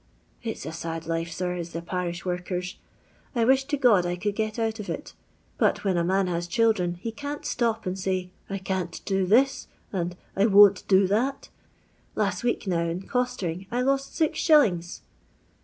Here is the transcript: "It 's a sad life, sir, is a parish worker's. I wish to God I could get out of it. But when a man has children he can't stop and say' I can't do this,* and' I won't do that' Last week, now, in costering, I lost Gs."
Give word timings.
"It 0.43 0.57
's 0.57 0.65
a 0.65 0.71
sad 0.71 1.05
life, 1.05 1.31
sir, 1.31 1.53
is 1.55 1.75
a 1.75 1.81
parish 1.83 2.25
worker's. 2.25 2.77
I 3.35 3.45
wish 3.45 3.65
to 3.65 3.77
God 3.77 4.03
I 4.03 4.15
could 4.15 4.35
get 4.35 4.57
out 4.57 4.79
of 4.79 4.89
it. 4.89 5.13
But 5.59 5.83
when 5.83 5.95
a 5.95 6.03
man 6.03 6.25
has 6.25 6.47
children 6.47 6.95
he 6.95 7.11
can't 7.11 7.45
stop 7.45 7.85
and 7.85 7.99
say' 7.99 8.31
I 8.49 8.57
can't 8.57 8.99
do 9.05 9.27
this,* 9.27 9.67
and' 9.93 10.15
I 10.35 10.47
won't 10.47 10.87
do 10.87 11.05
that' 11.05 11.49
Last 12.15 12.43
week, 12.43 12.65
now, 12.65 12.81
in 12.89 13.03
costering, 13.03 13.67
I 13.69 13.81
lost 13.83 14.19
Gs." 14.19 15.01